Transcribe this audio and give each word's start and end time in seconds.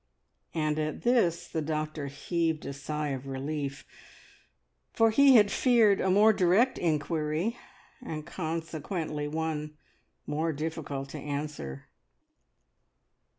And 0.55 0.79
at 0.79 1.03
this 1.03 1.47
the 1.47 1.61
doctor 1.61 2.07
heaved 2.07 2.65
a 2.65 2.73
sigh 2.73 3.09
of 3.09 3.27
relief, 3.27 3.85
for 4.91 5.11
he 5.11 5.35
had 5.35 5.51
feared 5.51 6.01
a 6.01 6.09
more 6.09 6.33
direct 6.33 6.79
inquiry, 6.79 7.57
and 8.03 8.25
consequently 8.25 9.27
one 9.27 9.77
more 10.25 10.53
difficult 10.53 11.09
to 11.09 11.19
answer. 11.19 11.85